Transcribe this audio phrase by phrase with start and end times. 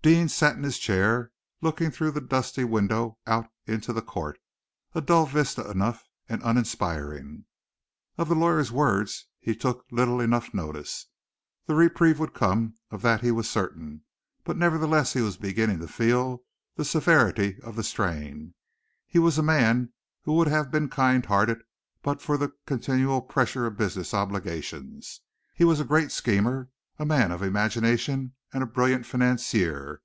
[0.00, 4.38] Deane sat in his chair, looking through the dusty window out into the court,
[4.94, 7.44] a dull vista enough, and uninspiring.
[8.16, 11.06] Of the lawyer's words he took little enough notice.
[11.66, 14.04] The reprieve would come, of that he was certain,
[14.44, 16.42] but nevertheless he was beginning to feel
[16.76, 18.54] the severity of the strain.
[19.06, 19.92] He was a man
[20.22, 21.60] who would have been kind hearted
[22.02, 25.20] but for the continual pressure of business obligations.
[25.54, 26.70] He was a great schemer,
[27.00, 30.00] a man of imagination, and a brilliant financier.